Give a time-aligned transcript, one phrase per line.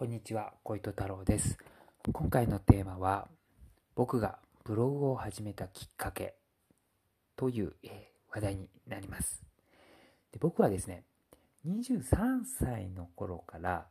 [0.00, 1.58] こんにちは、小糸太郎です。
[2.10, 3.28] 今回のテーマは、
[3.94, 6.36] 僕がブログを始めたきっかけ
[7.36, 9.42] という、え話題になります
[10.32, 10.38] で。
[10.40, 11.04] 僕はですね、
[11.66, 13.88] 23歳の頃から、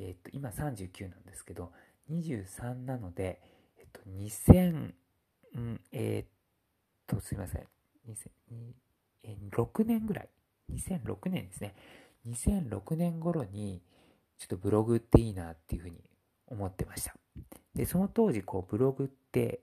[0.00, 1.70] えっと今39なんですけど、
[2.10, 3.40] 23なので、
[3.78, 4.92] えっと2000、
[5.54, 6.26] うん、えーっ
[7.06, 7.68] と、すいません、
[9.54, 10.28] 2006年ぐらい、
[10.72, 11.76] 2006年ですね。
[12.26, 13.80] 2006年頃に、
[14.38, 15.96] ちょっとブログっていいなっていうふうに
[16.46, 17.14] 思ってました。
[17.74, 19.60] で、その当時、こう、ブログって、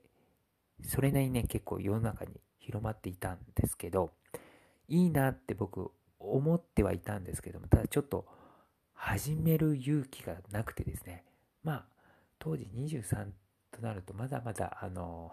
[0.82, 4.12] それなりにね、結構世の中に広まっていたんですけど、
[4.88, 8.26] いいなって僕、思ってはいたんですけども、ただちょっと、
[8.94, 11.24] 始める勇気がなくてですね、
[11.64, 11.86] まあ、
[12.38, 13.30] 当時23
[13.72, 15.32] となると、まだまだ、あの、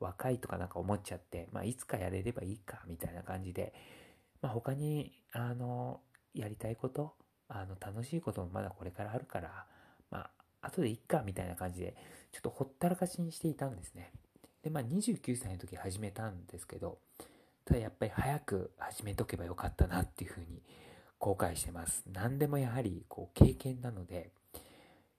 [0.00, 3.74] 若いとかなんか思っちゃって、まあ、いつかやれればいいか、みたいな感じで、
[4.40, 6.00] まあ、他に、あの、
[6.34, 7.14] やりたいこと、
[7.54, 9.66] あの、楽しいこともまだこれからあるから、
[10.10, 10.30] ま
[10.60, 11.94] あ、後でいっか、みたいな感じで、
[12.32, 14.12] ちょっとほったらかしにしていたんですね。
[14.62, 16.98] で、まあ、29歳の時始めたんですけど、
[17.64, 20.62] ただやっぱり早く始めとけばよかったなっていうふうに
[21.18, 22.04] 後悔してます。
[22.12, 24.30] 何でもやはり、こう、経験なので、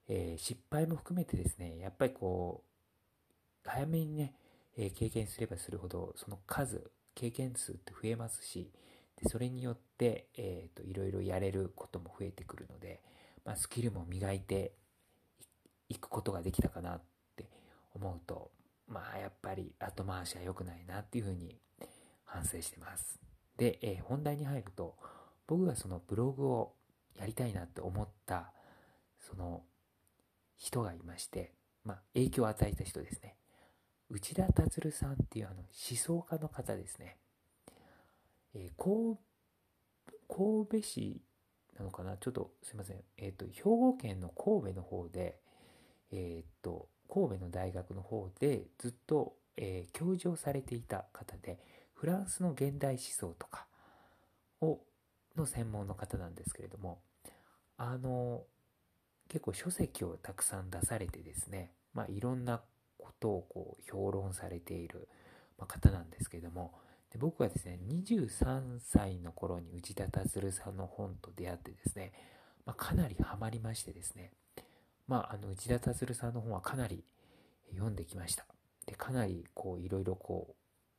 [0.08, 2.64] えー失敗も含めてですね、やっぱりこ
[3.66, 4.34] う、早めにね、
[4.78, 8.72] えー経験すればするほど、その数、経験数って増えますし、
[9.22, 13.02] でそれによって、えーと、いろいろやれることも増えてくるので、
[13.46, 14.74] まあ、スキルも磨いて
[15.90, 17.02] いいくことができたかなっ
[17.36, 17.50] て
[17.94, 18.52] 思うと、
[18.88, 21.60] まあ、やっぱり後回しは良くないなっていうふうに
[22.26, 23.20] 反省してます。
[23.58, 24.96] で、えー本題に入ると、
[25.48, 26.74] 僕がそのブログを
[27.16, 28.52] やりたいなって思った、
[29.20, 29.64] その
[30.58, 33.36] 人がいまして、まあ、影響を与えた人ですね。
[34.10, 35.68] 内田達さんっていうあの思
[35.98, 37.18] 想家の方ですね。
[38.56, 39.18] えー
[40.30, 41.22] 神戸市
[41.78, 42.18] なのかな？
[42.18, 42.98] ちょっとすいません。
[43.18, 45.40] えっ、と、兵庫県の神戸の方で、
[46.12, 51.60] えっ、と、神戸の大学の方でずっと、えー教授をされていた方で、
[51.94, 53.68] フランスの現代思想とか
[54.62, 54.80] を、
[55.36, 57.02] の専門の方なんですけれども、
[57.78, 58.44] あの、
[59.30, 62.62] 結構書籍をたくさん出されてですね、まあいろんな
[62.98, 65.08] ことをこう評論されている
[65.58, 66.74] ま方なんですけれども、
[67.14, 72.12] で僕はですね、23歳の頃に内田達さんの本と出会ってですね、
[72.66, 74.32] まあ、かなりハマりましてですね、
[75.08, 77.04] まあ、あの内田達さんの本はかなり
[77.72, 78.48] 読んできました。
[78.88, 80.54] で、かなりこういろいろこう、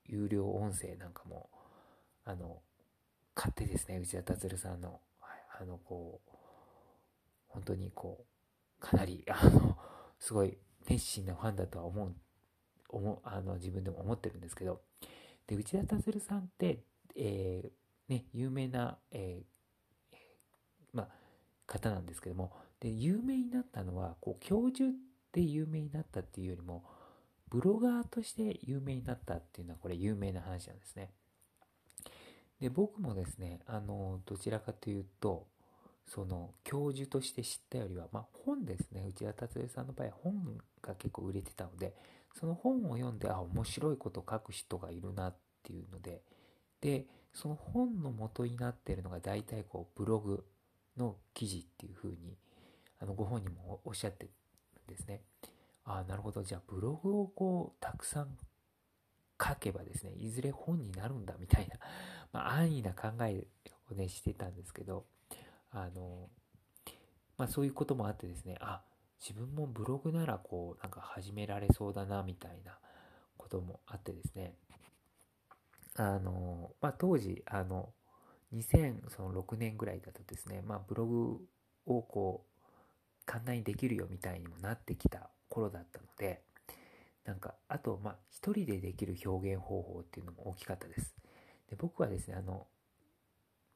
[0.06, 1.50] 有料音声なんかも、
[2.24, 2.60] あの、
[3.34, 5.00] 買ってですね、内田達さんの、
[5.60, 6.30] あの、こう、
[7.48, 8.24] 本当にこ
[8.80, 9.76] う、かなり、あの、
[10.20, 10.56] すごい
[10.88, 12.14] 熱心なファンだとは思う、
[12.88, 14.80] 思あの自分でも思ってるんですけど、
[15.46, 16.84] で、内田達さんって、
[17.16, 20.16] えーね、有名な、えー
[20.92, 21.08] ま、
[21.66, 24.90] 方なんですけども、で、有名になったのは、こう、教授
[25.32, 26.84] で有名になったっていうよりも、
[27.48, 31.10] ブロガーとして有名になったっていうのは、これ有名な話なんですね。
[32.60, 35.46] で、僕もですね、あの、どちらかというと、
[36.06, 39.06] その、教授として知ったよりは、まあ、本ですね。
[39.08, 41.94] 内田達也さんの場合は本が結構売れてたので、
[42.38, 46.22] その本を読んで、あ、面白いこと書く人がいるなっていうので、
[46.80, 50.44] で、その本の元になってるのが大体こう、ブログ
[50.96, 52.36] の記事っていう風に、
[53.00, 54.30] あの、ご本人もおっしゃってる
[54.88, 55.22] んですね。
[55.84, 56.42] ああ、なるほど。
[56.42, 58.36] じゃあ、ブログをこう、たくさん
[59.42, 61.76] 書けばですね、いずれ本になるんだみたいな、
[62.32, 63.46] まあ、安易な考え
[63.90, 65.06] をね、してたんですけど、
[65.74, 66.30] あの、
[67.36, 68.82] まあ、そういうこともあってですね、あ、
[69.20, 72.78] 自分もブログならこう、なんか始められそうだな、みたいな
[73.36, 74.54] こともあってですね、
[75.96, 77.92] あの、まあ、当時、あの、
[78.54, 81.40] 2006年ぐらいだとですね、まあ、ブログ
[81.86, 82.54] をこう、
[83.26, 86.42] 簡単にできるよみたいにもなってきた頃だったので、
[87.24, 91.16] なんか、あと、まあ、一人でできる表現方法っていうのも大きかったです。
[91.70, 92.66] で、僕はですね、あの、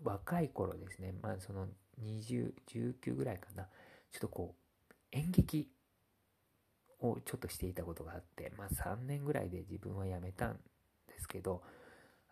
[0.02, 1.66] 若い頃ですね、まあ、その
[2.02, 3.64] 20、19ぐらいかな、
[4.12, 5.68] ちょっとこう、演劇
[7.00, 10.58] をちょっとしていたことがあって、まあ、3年ぐらいで自分は辞めたん
[11.08, 11.62] ですけど、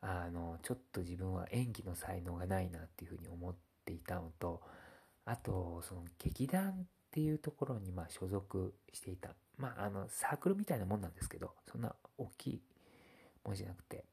[0.00, 3.54] あの、ちょっと自分は演技の才能がないなっていうふうに思っ
[3.84, 4.62] ていたのと、
[5.24, 6.74] あと、その劇団っ
[7.10, 9.30] ていうところにまあ所属していた。
[9.56, 12.62] まあ、あの、サークルみたいなもんなんですけど、そんな大きい
[13.44, 14.04] もんじゃなくて、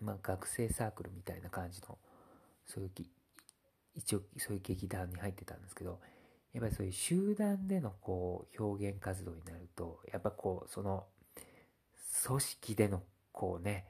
[0.00, 1.98] まあ、学生サークルみたいな感じの、
[2.70, 2.90] そういう、
[3.94, 6.00] 一応そういう劇団に入ってたんですけど、
[6.52, 11.04] やっぱりそういう集団でのこう表現活動になると、やっぱこう、その、
[12.26, 13.02] 組織での
[13.32, 13.86] こうね、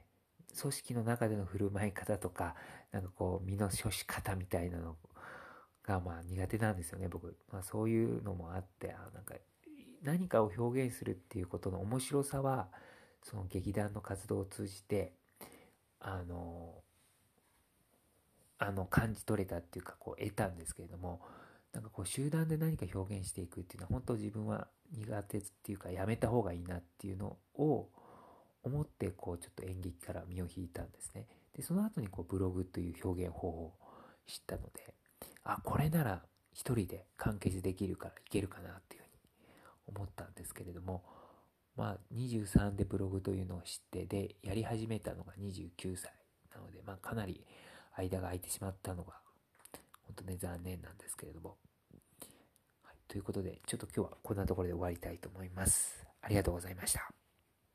[0.59, 2.55] 組織の中での振る舞い方とか、
[2.91, 4.97] なんかこう、身の処し方みたいなの
[5.83, 7.35] がまあ苦手なんですよね、僕。
[7.51, 9.35] まあそういうのもあって、あなんか
[10.03, 12.69] 何かを表現するっていうことの面白さは、
[13.23, 15.13] その劇団の活動を通じて、
[15.99, 16.83] あの、
[18.63, 21.19] あの感じ取れたっていうか、こう得たんですけれども、
[21.73, 27.89] なんかこう集団で何か表現していくっていうのは本当自分は苦手っていうかやめた方がいいなっていうのを
[28.63, 31.25] 思ってこうちょっと演劇から身を引いたんですね。
[31.55, 33.73] で、その後にこうブログという表現方法を
[34.27, 34.93] 知ったので、
[35.43, 36.21] あ、これなら
[36.53, 41.03] 一人で完結できるからいけるかなっていうふうに思ったんですけれども、
[41.75, 46.13] まあ23でブログというのを知ってで、やり始めたのが29歳
[46.53, 47.43] なので、まあかなり
[47.95, 49.13] 間が空いてしまったのが、
[50.03, 51.57] 本当ね残念なんですけれども。
[52.83, 56.05] はい、ということで、ちょっと今日はこんなところで終わりたいと思います。
[56.21, 57.20] ありがとうございました。